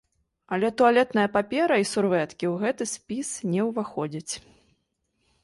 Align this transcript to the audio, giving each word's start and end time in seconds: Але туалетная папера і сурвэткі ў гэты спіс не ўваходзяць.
Але 0.55 0.69
туалетная 0.81 1.25
папера 1.35 1.77
і 1.81 1.85
сурвэткі 1.93 2.45
ў 2.53 2.65
гэты 2.65 2.83
спіс 2.95 3.29
не 3.53 3.61
ўваходзяць. 3.69 4.33